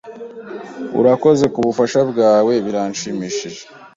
"Urakoze 0.99 1.45
kubufasha 1.53 1.99
bwawe." 2.11 2.53
"Biranshimishije." 2.65 3.61